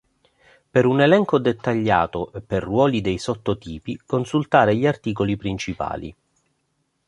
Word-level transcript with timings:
Per 0.71 0.87
un 0.87 0.99
elenco 0.99 1.37
dettagliato 1.37 2.33
e 2.33 2.41
per 2.41 2.63
ruoli 2.63 3.01
dei 3.01 3.19
sottotipi, 3.19 4.01
consultare 4.03 4.75
gli 4.75 4.87
articoli 4.87 5.37
principali. 5.37 6.15